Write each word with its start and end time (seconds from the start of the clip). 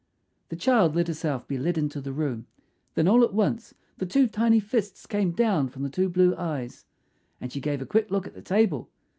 The 0.49 0.55
child 0.55 0.95
let 0.95 1.07
herself 1.09 1.47
be 1.47 1.59
led 1.59 1.77
into 1.77 2.01
the 2.01 2.11
room; 2.11 2.47
then 2.95 3.07
all 3.07 3.23
at 3.23 3.35
once 3.35 3.75
the 3.99 4.07
two 4.07 4.25
tiny 4.25 4.59
fists 4.59 5.05
came 5.05 5.31
down 5.31 5.67
from 5.69 5.83
the 5.83 5.91
two 5.91 6.09
blue 6.09 6.35
eyes, 6.37 6.85
and 7.39 7.51
she 7.53 7.61
gave 7.61 7.83
a 7.83 7.85
quick 7.85 8.09
look 8.09 8.25
at 8.25 8.33
the 8.33 8.41
table. 8.41 8.89